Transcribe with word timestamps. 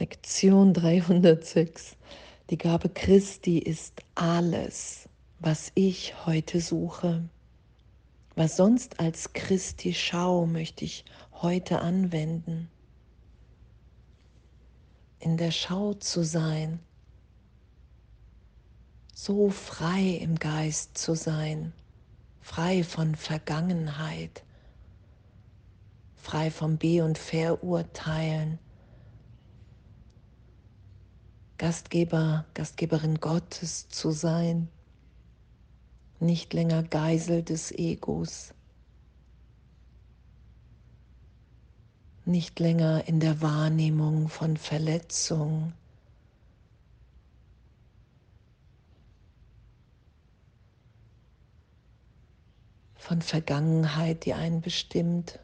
Lektion 0.00 0.74
306. 0.74 1.96
Die 2.50 2.56
Gabe 2.56 2.88
Christi 2.88 3.58
ist 3.58 4.00
alles, 4.14 5.08
was 5.40 5.72
ich 5.74 6.24
heute 6.24 6.60
suche. 6.60 7.28
Was 8.36 8.56
sonst 8.56 9.00
als 9.00 9.32
Christi 9.32 9.92
Schau 9.92 10.46
möchte 10.46 10.84
ich 10.84 11.04
heute 11.32 11.80
anwenden. 11.80 12.70
In 15.18 15.36
der 15.36 15.50
Schau 15.50 15.94
zu 15.94 16.22
sein, 16.22 16.78
so 19.12 19.50
frei 19.50 20.20
im 20.22 20.36
Geist 20.36 20.96
zu 20.96 21.16
sein, 21.16 21.72
frei 22.40 22.84
von 22.84 23.16
Vergangenheit, 23.16 24.44
frei 26.14 26.52
vom 26.52 26.78
Be- 26.78 27.02
und 27.02 27.18
Verurteilen, 27.18 28.60
Gastgeber, 31.58 32.44
Gastgeberin 32.54 33.18
Gottes 33.18 33.88
zu 33.88 34.12
sein, 34.12 34.68
nicht 36.20 36.54
länger 36.54 36.84
Geisel 36.84 37.42
des 37.42 37.72
Egos, 37.72 38.54
nicht 42.24 42.60
länger 42.60 43.08
in 43.08 43.18
der 43.18 43.42
Wahrnehmung 43.42 44.28
von 44.28 44.56
Verletzung, 44.56 45.72
von 52.94 53.20
Vergangenheit, 53.20 54.26
die 54.26 54.34
einen 54.34 54.60
bestimmt. 54.60 55.40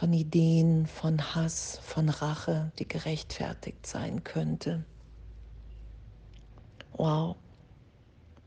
Von 0.00 0.14
Ideen, 0.14 0.86
von 0.86 1.34
Hass, 1.34 1.78
von 1.82 2.08
Rache, 2.08 2.72
die 2.78 2.88
gerechtfertigt 2.88 3.84
sein 3.84 4.24
könnte. 4.24 4.82
Wow, 6.94 7.36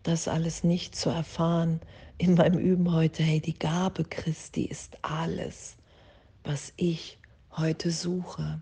das 0.01 0.27
alles 0.27 0.63
nicht 0.63 0.95
zu 0.95 1.11
erfahren 1.11 1.79
in 2.17 2.33
meinem 2.33 2.57
Üben 2.57 2.91
heute, 2.91 3.21
hey, 3.21 3.39
die 3.39 3.53
Gabe 3.53 4.03
Christi 4.03 4.63
ist 4.63 4.97
alles, 5.03 5.77
was 6.43 6.73
ich 6.75 7.19
heute 7.55 7.91
suche. 7.91 8.59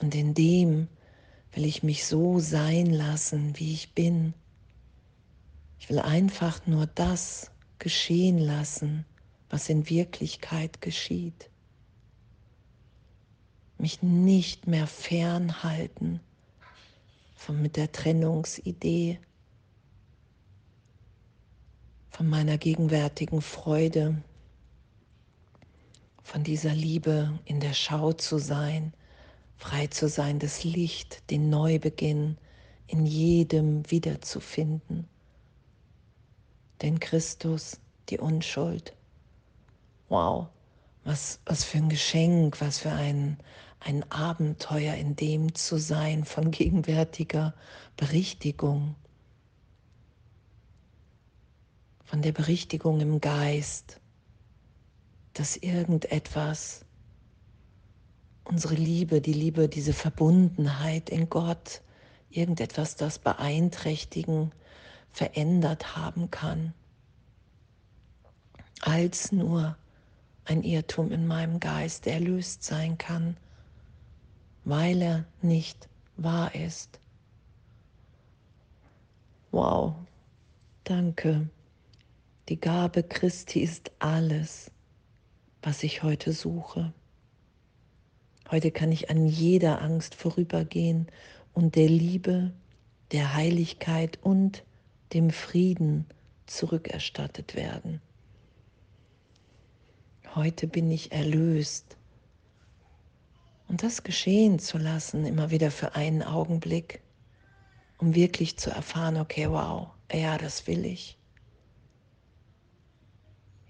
Und 0.00 0.16
in 0.16 0.34
dem 0.34 0.88
will 1.52 1.66
ich 1.66 1.84
mich 1.84 2.04
so 2.04 2.40
sein 2.40 2.86
lassen, 2.86 3.56
wie 3.56 3.74
ich 3.74 3.94
bin. 3.94 4.34
Ich 5.78 5.88
will 5.88 6.00
einfach 6.00 6.66
nur 6.66 6.88
das 6.88 7.52
geschehen 7.78 8.38
lassen, 8.38 9.04
was 9.50 9.68
in 9.68 9.88
Wirklichkeit 9.88 10.80
geschieht. 10.80 11.50
Mich 13.78 14.02
nicht 14.02 14.66
mehr 14.66 14.86
fernhalten 14.86 16.20
von 17.34 17.62
mit 17.62 17.76
der 17.76 17.92
Trennungsidee, 17.92 19.20
von 22.10 22.28
meiner 22.28 22.58
gegenwärtigen 22.58 23.40
Freude, 23.40 24.20
von 26.22 26.42
dieser 26.42 26.74
Liebe 26.74 27.38
in 27.44 27.60
der 27.60 27.74
Schau 27.74 28.12
zu 28.12 28.38
sein, 28.38 28.92
frei 29.56 29.86
zu 29.86 30.08
sein, 30.08 30.38
das 30.40 30.64
Licht, 30.64 31.30
den 31.30 31.48
Neubeginn 31.48 32.36
in 32.88 33.06
jedem 33.06 33.88
wiederzufinden. 33.90 35.06
Den 36.82 36.98
Christus, 37.00 37.80
die 38.08 38.18
Unschuld, 38.18 38.94
wow, 40.08 40.48
was, 41.04 41.40
was 41.46 41.64
für 41.64 41.78
ein 41.78 41.88
Geschenk, 41.88 42.60
was 42.60 42.78
für 42.78 42.92
ein, 42.92 43.38
ein 43.80 44.10
Abenteuer 44.10 44.94
in 44.94 45.16
dem 45.16 45.54
zu 45.54 45.78
sein 45.78 46.24
von 46.24 46.50
gegenwärtiger 46.50 47.54
Berichtigung, 47.96 48.94
von 52.04 52.22
der 52.22 52.32
Berichtigung 52.32 53.00
im 53.00 53.20
Geist, 53.20 54.00
dass 55.34 55.56
irgendetwas, 55.56 56.84
unsere 58.44 58.74
Liebe, 58.74 59.20
die 59.20 59.34
Liebe, 59.34 59.68
diese 59.68 59.92
Verbundenheit 59.92 61.10
in 61.10 61.28
Gott, 61.28 61.82
irgendetwas, 62.30 62.96
das 62.96 63.18
beeinträchtigen, 63.18 64.52
verändert 65.10 65.96
haben 65.96 66.30
kann, 66.30 66.74
als 68.80 69.32
nur 69.32 69.76
ein 70.48 70.62
Irrtum 70.62 71.12
in 71.12 71.26
meinem 71.26 71.60
Geist 71.60 72.06
erlöst 72.06 72.64
sein 72.64 72.96
kann, 72.96 73.36
weil 74.64 75.02
er 75.02 75.24
nicht 75.42 75.88
wahr 76.16 76.54
ist. 76.54 76.98
Wow, 79.50 79.94
danke. 80.84 81.48
Die 82.48 82.58
Gabe 82.58 83.02
Christi 83.02 83.60
ist 83.60 83.92
alles, 83.98 84.70
was 85.62 85.82
ich 85.82 86.02
heute 86.02 86.32
suche. 86.32 86.94
Heute 88.50 88.70
kann 88.70 88.90
ich 88.90 89.10
an 89.10 89.26
jeder 89.26 89.82
Angst 89.82 90.14
vorübergehen 90.14 91.08
und 91.52 91.76
der 91.76 91.88
Liebe, 91.88 92.52
der 93.12 93.34
Heiligkeit 93.34 94.18
und 94.22 94.64
dem 95.12 95.28
Frieden 95.30 96.06
zurückerstattet 96.46 97.54
werden. 97.54 98.00
Heute 100.34 100.66
bin 100.66 100.90
ich 100.90 101.12
erlöst. 101.12 101.96
Und 103.66 103.82
das 103.82 104.02
geschehen 104.02 104.58
zu 104.58 104.78
lassen, 104.78 105.26
immer 105.26 105.50
wieder 105.50 105.70
für 105.70 105.94
einen 105.94 106.22
Augenblick, 106.22 107.00
um 107.98 108.14
wirklich 108.14 108.56
zu 108.56 108.70
erfahren, 108.70 109.16
okay, 109.16 109.50
wow, 109.50 109.88
ja, 110.12 110.38
das 110.38 110.66
will 110.66 110.84
ich. 110.84 111.18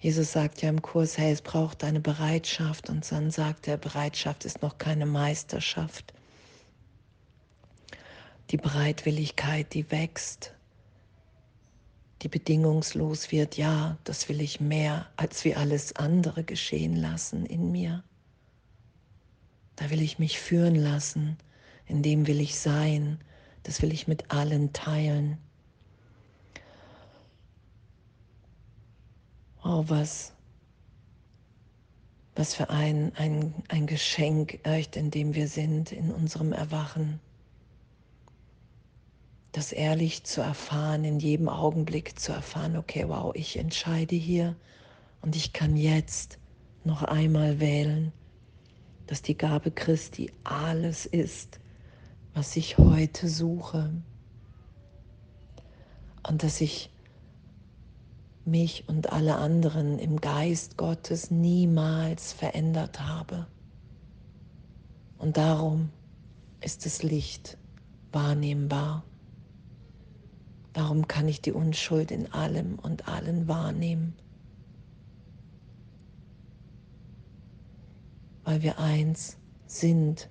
Jesus 0.01 0.33
sagt 0.33 0.63
ja 0.63 0.69
im 0.69 0.83
Kurs, 0.83 1.19
hey, 1.19 1.33
es 1.33 1.43
braucht 1.43 1.83
eine 1.83 2.01
Bereitschaft 2.01 2.89
und 2.89 3.11
dann 3.11 3.33
sagt 3.33 3.67
er, 3.67 3.77
Bereitschaft 3.77 4.45
ist 4.45 4.63
noch 4.63 4.79
keine 4.79 5.07
Meisterschaft. 5.07 6.13
Die 8.51 8.57
Bereitwilligkeit, 8.57 9.75
die 9.75 9.91
wächst 9.91 10.55
die 12.23 12.29
bedingungslos 12.29 13.31
wird, 13.31 13.57
ja, 13.57 13.97
das 14.05 14.29
will 14.29 14.41
ich 14.41 14.61
mehr, 14.61 15.07
als 15.17 15.45
wie 15.45 15.55
alles 15.55 15.95
andere 15.97 16.43
geschehen 16.43 16.97
lassen 16.97 17.47
in 17.47 17.71
mir. 17.71 18.03
Da 19.77 19.91
will 19.91 20.03
ich 20.03 20.19
mich 20.19 20.41
führen 20.41 20.75
lassen, 20.75 21.37
in 21.87 22.03
dem 22.03 22.27
will 22.27 22.41
ich 22.41 22.59
sein, 22.59 23.19
das 23.63 23.83
will 23.83 23.93
ich 23.93 24.09
mit 24.09 24.31
allen 24.31 24.73
teilen. 24.73 25.39
Oh, 29.63 29.85
was, 29.87 30.33
was 32.35 32.55
für 32.55 32.71
ein, 32.71 33.13
ein, 33.17 33.55
ein 33.69 33.87
Geschenk, 33.87 34.61
echt, 34.65 34.97
in 34.97 35.11
dem 35.11 35.35
wir 35.35 35.47
sind, 35.47 35.93
in 35.93 36.11
unserem 36.11 36.53
Erwachen 36.53 37.21
das 39.53 39.73
ehrlich 39.73 40.25
zu 40.25 40.41
erfahren, 40.41 41.05
in 41.05 41.19
jedem 41.19 41.49
Augenblick 41.49 42.19
zu 42.19 42.33
erfahren, 42.33 42.77
okay, 42.77 43.05
wow, 43.09 43.35
ich 43.35 43.59
entscheide 43.59 44.17
hier 44.17 44.57
und 45.23 45.37
ich 45.37 45.53
kann 45.53 45.77
jetzt 45.77 46.39
noch 46.85 47.03
einmal 47.03 47.61
wählen, 47.61 48.13
dass 49.07 49.23
die 49.23 49.37
Gabe 49.37 49.71
Christi 49.71 50.31
alles 50.45 51.07
ist, 51.07 51.61
was 52.35 52.57
ich 52.57 52.79
heute 52.79 53.29
suche 53.29 53.91
und 56.29 56.43
dass 56.43 56.61
ich 56.61 56.91
mich 58.45 58.89
und 58.89 59.13
alle 59.13 59.37
anderen 59.37 59.99
im 59.99 60.21
Geist 60.21 60.77
Gottes 60.77 61.31
niemals 61.31 62.33
verändert 62.33 63.01
habe. 63.01 63.47
Und 65.19 65.37
darum 65.37 65.91
ist 66.61 66.87
das 66.87 67.03
Licht 67.03 67.59
wahrnehmbar. 68.13 69.05
Darum 70.79 71.09
kann 71.09 71.27
ich 71.27 71.41
die 71.41 71.51
Unschuld 71.51 72.13
in 72.13 72.33
allem 72.33 72.79
und 72.79 73.09
allen 73.09 73.49
wahrnehmen. 73.49 74.15
Weil 78.45 78.63
wir 78.63 78.79
eins 78.79 79.39
sind. 79.67 80.29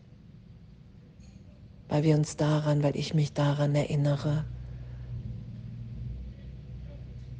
Weil 1.90 2.04
wir 2.04 2.16
uns 2.16 2.38
daran, 2.38 2.82
weil 2.82 2.96
ich 2.96 3.14
mich 3.14 3.34
daran 3.34 3.76
erinnere, 3.76 4.46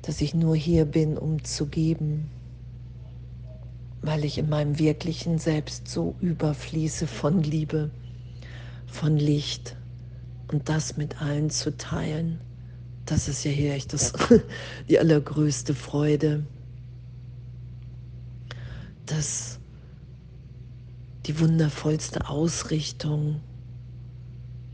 dass 0.02 0.20
ich 0.20 0.34
nur 0.34 0.58
hier 0.58 0.84
bin, 0.84 1.18
um 1.18 1.42
zu 1.46 1.68
geben, 1.68 2.30
weil 4.02 4.26
ich 4.26 4.38
in 4.38 4.50
meinem 4.50 4.80
wirklichen 4.80 5.40
Selbst 5.40 5.88
so 5.88 6.14
überfließe 6.20 7.08
von 7.08 7.42
Liebe, 7.42 7.90
von 8.86 9.16
Licht 9.16 9.78
und 10.50 10.68
das 10.68 10.98
mit 10.98 11.22
allen 11.22 11.50
zu 11.50 11.78
teilen 11.78 12.42
das 13.08 13.28
ist 13.28 13.44
ja 13.44 13.52
hier 13.52 13.74
echt 13.74 13.94
das, 13.94 14.14
die 14.90 15.00
allergrößte 15.00 15.74
Freude, 15.74 16.46
dass 19.06 19.60
die 21.26 21.40
wundervollste 21.40 22.30
Ausrichtung, 22.30 23.42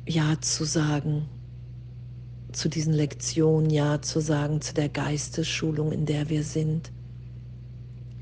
Ja 0.08 0.40
zu 0.42 0.66
sagen 0.66 1.30
zu 2.52 2.70
diesen 2.70 2.94
Lektionen, 2.94 3.70
Ja 3.70 4.02
zu 4.02 4.20
sagen 4.20 4.62
zu 4.62 4.74
der 4.74 4.90
Geistesschulung, 4.90 5.92
in 5.92 6.06
der 6.06 6.30
wir 6.30 6.44
sind. 6.44 6.92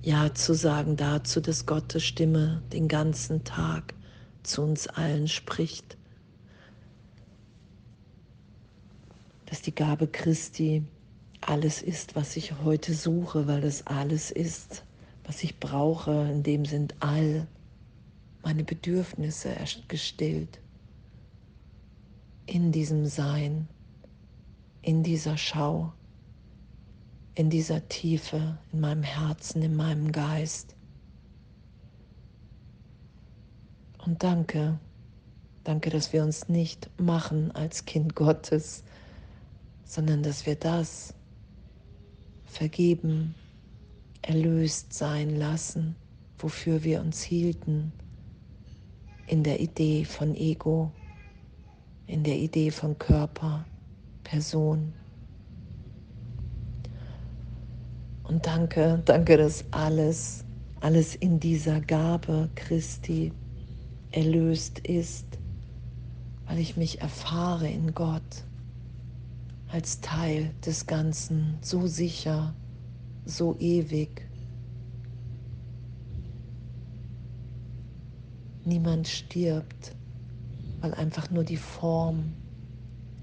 Ja 0.01 0.33
zu 0.33 0.53
sagen 0.53 0.95
dazu, 0.95 1.41
dass 1.41 1.65
Gottes 1.65 2.03
Stimme 2.03 2.61
den 2.73 2.87
ganzen 2.87 3.43
Tag 3.43 3.93
zu 4.43 4.61
uns 4.61 4.87
allen 4.87 5.27
spricht. 5.27 5.97
Dass 9.51 9.62
die 9.62 9.75
Gabe 9.75 10.07
Christi 10.07 10.81
alles 11.42 11.81
ist, 11.81 12.15
was 12.15 12.38
ich 12.38 12.63
heute 12.63 12.94
suche, 12.94 13.48
weil 13.48 13.65
es 13.65 13.86
alles 13.86 14.31
ist, 14.31 14.86
was 15.25 15.44
ich 15.44 15.59
brauche. 15.59 16.30
In 16.31 16.42
dem 16.42 16.63
sind 16.63 16.95
all 17.01 17.48
meine 18.44 18.63
Bedürfnisse 18.63 19.53
gestillt. 19.89 20.62
In 22.45 22.71
diesem 22.71 23.06
Sein, 23.06 23.68
in 24.83 25.03
dieser 25.03 25.38
Schau, 25.38 25.92
in 27.36 27.50
dieser 27.50 27.89
Tiefe, 27.89 28.57
in 28.71 28.80
meinem 28.80 29.03
Herzen, 29.03 29.62
in 29.63 29.75
meinem 29.75 30.13
Geist. 30.13 30.77
Und 34.06 34.24
danke, 34.24 34.80
danke, 35.65 35.89
dass 35.89 36.13
wir 36.13 36.24
uns 36.24 36.48
nicht 36.48 36.89
machen 36.98 37.51
als 37.51 37.83
Kind 37.83 38.15
Gottes, 38.15 38.86
sondern 39.91 40.23
dass 40.23 40.45
wir 40.45 40.55
das 40.55 41.13
vergeben, 42.45 43.35
erlöst 44.21 44.93
sein 44.93 45.35
lassen, 45.35 45.97
wofür 46.38 46.85
wir 46.85 47.01
uns 47.01 47.21
hielten, 47.21 47.91
in 49.27 49.43
der 49.43 49.59
Idee 49.59 50.05
von 50.05 50.33
Ego, 50.33 50.93
in 52.07 52.23
der 52.23 52.38
Idee 52.38 52.71
von 52.71 52.97
Körper, 52.99 53.65
Person. 54.23 54.93
Und 58.23 58.45
danke, 58.45 59.01
danke, 59.03 59.35
dass 59.35 59.65
alles, 59.71 60.45
alles 60.79 61.15
in 61.15 61.38
dieser 61.38 61.81
Gabe 61.81 62.49
Christi 62.55 63.33
erlöst 64.11 64.79
ist, 64.79 65.25
weil 66.45 66.59
ich 66.59 66.77
mich 66.77 67.01
erfahre 67.01 67.67
in 67.67 67.93
Gott 67.93 68.45
als 69.71 70.01
Teil 70.01 70.53
des 70.65 70.85
Ganzen, 70.85 71.57
so 71.62 71.88
sicher, 71.88 72.53
so 73.25 73.56
ewig. 73.59 74.27
Niemand 78.65 79.07
stirbt, 79.07 79.95
weil 80.81 80.94
einfach 80.94 81.29
nur 81.31 81.45
die 81.45 81.57
Form 81.57 82.33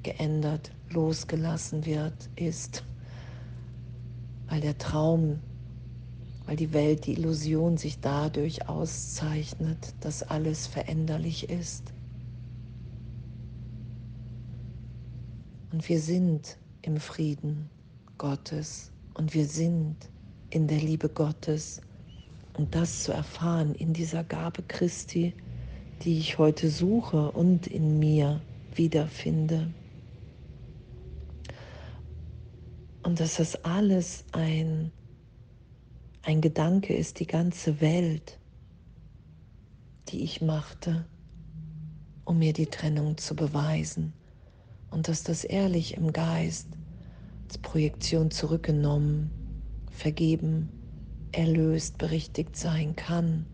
geändert, 0.03 0.73
losgelassen 0.91 1.85
wird, 1.85 2.31
ist, 2.35 2.83
weil 4.49 4.63
der 4.63 4.79
Traum, 4.79 5.41
weil 6.47 6.57
die 6.57 6.73
Welt, 6.73 7.07
die 7.07 7.13
Illusion 7.13 7.77
sich 7.77 8.01
dadurch 8.01 8.69
auszeichnet, 8.69 9.95
dass 10.01 10.23
alles 10.23 10.67
veränderlich 10.67 11.51
ist. 11.51 11.93
Und 15.71 15.87
wir 15.89 16.01
sind 16.01 16.57
im 16.83 16.97
Frieden 16.97 17.69
Gottes 18.17 18.91
und 19.15 19.35
wir 19.35 19.47
sind 19.47 19.97
in 20.51 20.67
der 20.67 20.79
Liebe 20.79 21.09
Gottes. 21.11 21.83
Und 22.55 22.75
das 22.75 23.05
zu 23.05 23.13
erfahren 23.13 23.75
in 23.75 23.93
dieser 23.93 24.25
Gabe 24.25 24.63
Christi, 24.63 25.35
die 26.03 26.19
ich 26.19 26.39
heute 26.39 26.71
suche 26.71 27.31
und 27.31 27.67
in 27.67 27.99
mir 27.99 28.41
wiederfinde. 28.75 29.73
Und 33.03 33.21
dass 33.21 33.37
das 33.37 33.65
alles 33.65 34.25
ein, 34.33 34.91
ein 36.23 36.41
Gedanke 36.41 36.95
ist, 36.95 37.21
die 37.21 37.27
ganze 37.27 37.81
Welt, 37.81 38.39
die 40.09 40.25
ich 40.25 40.41
machte, 40.41 41.07
um 42.25 42.39
mir 42.39 42.53
die 42.53 42.67
Trennung 42.67 43.19
zu 43.19 43.37
beweisen 43.37 44.15
und 44.91 45.09
dass 45.09 45.23
das 45.23 45.45
ehrlich 45.45 45.97
im 45.97 46.13
Geist 46.13 46.69
als 47.45 47.59
Projektion 47.59 48.31
zurückgenommen, 48.31 49.31
vergeben, 49.91 50.69
erlöst, 51.33 51.99
berichtigt 51.99 52.57
sein 52.57 52.97
kann. 52.97 53.47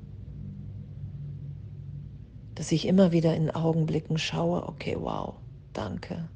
Dass 2.54 2.72
ich 2.72 2.86
immer 2.86 3.12
wieder 3.12 3.34
in 3.34 3.50
Augenblicken 3.50 4.18
schaue, 4.18 4.68
okay, 4.68 4.96
wow, 4.98 5.34
danke. 5.72 6.28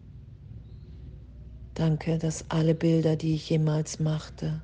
Danke, 1.75 2.19
dass 2.19 2.51
alle 2.51 2.75
Bilder, 2.75 3.17
die 3.17 3.35
ich 3.35 3.49
jemals 3.51 4.01
machte, 4.01 4.63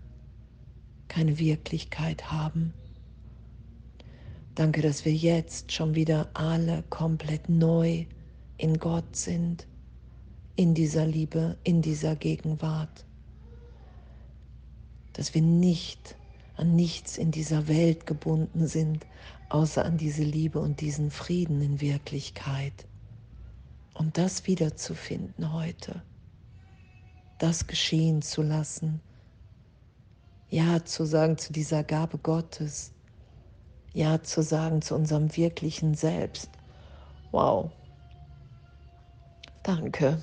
keine 1.06 1.38
Wirklichkeit 1.38 2.32
haben. 2.32 2.75
Danke, 4.56 4.82
dass 4.82 5.04
wir 5.04 5.12
jetzt 5.12 5.72
schon 5.72 5.94
wieder 5.94 6.28
alle 6.34 6.82
komplett 6.90 7.48
neu 7.48 8.06
in 8.56 8.78
Gott 8.78 9.14
sind 9.14 9.66
in 10.56 10.74
dieser 10.74 11.06
Liebe, 11.06 11.56
in 11.64 11.82
dieser 11.82 12.16
Gegenwart. 12.16 13.04
Dass 15.12 15.34
wir 15.34 15.42
nicht 15.42 16.16
an 16.56 16.76
nichts 16.76 17.18
in 17.18 17.30
dieser 17.30 17.66
Welt 17.68 18.06
gebunden 18.06 18.66
sind, 18.66 19.06
außer 19.48 19.84
an 19.84 19.96
diese 19.96 20.22
Liebe 20.22 20.60
und 20.60 20.80
diesen 20.80 21.10
Frieden 21.10 21.60
in 21.60 21.80
Wirklichkeit. 21.80 22.86
Und 23.94 24.18
das 24.18 24.46
wiederzufinden 24.46 25.52
heute, 25.52 26.02
das 27.38 27.66
geschehen 27.66 28.22
zu 28.22 28.42
lassen, 28.42 29.00
Ja 30.50 30.84
zu 30.84 31.04
sagen 31.04 31.38
zu 31.38 31.52
dieser 31.52 31.82
Gabe 31.84 32.18
Gottes, 32.18 32.92
Ja 33.92 34.22
zu 34.22 34.42
sagen 34.42 34.82
zu 34.82 34.94
unserem 34.94 35.36
wirklichen 35.36 35.94
Selbst. 35.94 36.50
Wow. 37.30 37.70
Danke. 39.62 40.22